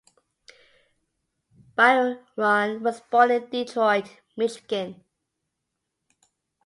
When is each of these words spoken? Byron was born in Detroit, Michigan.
Byron 1.75 2.25
was 2.81 3.01
born 3.01 3.29
in 3.29 3.47
Detroit, 3.51 4.19
Michigan. 4.35 5.03